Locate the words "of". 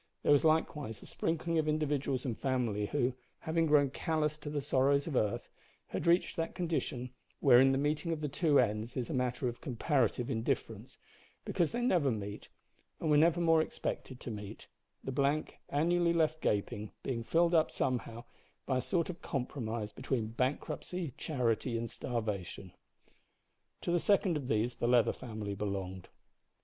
1.59-1.67, 5.05-5.15, 8.11-8.19, 9.47-9.61, 19.07-19.21, 24.35-24.47